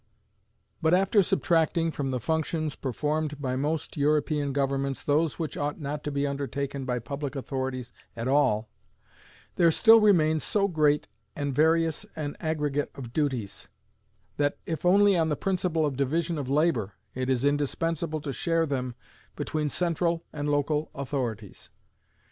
But 0.81 0.95
after 0.95 1.21
subtracting 1.21 1.91
from 1.91 2.09
the 2.09 2.19
functions 2.19 2.75
performed 2.75 3.39
by 3.39 3.55
most 3.55 3.95
European 3.97 4.51
governments 4.51 5.03
those 5.03 5.37
which 5.37 5.55
ought 5.55 5.79
not 5.79 6.03
to 6.05 6.11
be 6.11 6.25
undertaken 6.25 6.85
by 6.85 6.97
public 6.97 7.35
authorities 7.35 7.93
at 8.15 8.27
all, 8.27 8.67
there 9.57 9.69
still 9.69 9.99
remains 9.99 10.43
so 10.43 10.67
great 10.67 11.07
and 11.35 11.53
various 11.53 12.03
an 12.15 12.35
aggregate 12.39 12.89
of 12.95 13.13
duties, 13.13 13.69
that, 14.37 14.57
if 14.65 14.87
only 14.87 15.15
on 15.15 15.29
the 15.29 15.35
principle 15.37 15.85
of 15.85 15.97
division 15.97 16.39
of 16.39 16.49
labor, 16.49 16.93
it 17.13 17.29
is 17.29 17.45
indispensable 17.45 18.21
to 18.21 18.33
share 18.33 18.65
them 18.65 18.95
between 19.35 19.69
central 19.69 20.25
and 20.33 20.49
local 20.49 20.89
authorities. 20.95 21.69